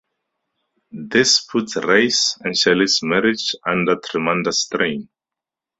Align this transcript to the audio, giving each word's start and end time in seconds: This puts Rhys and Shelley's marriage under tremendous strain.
This 0.93 1.41
puts 1.41 1.75
Rhys 1.75 2.35
and 2.41 2.57
Shelley's 2.57 3.03
marriage 3.03 3.53
under 3.63 3.97
tremendous 3.97 4.61
strain. 4.63 5.09